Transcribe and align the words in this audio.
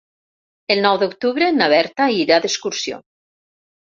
El 0.75 0.81
nou 0.85 0.97
d'octubre 1.03 1.51
na 1.59 1.67
Berta 1.75 2.09
irà 2.23 2.43
d'excursió. 2.47 2.99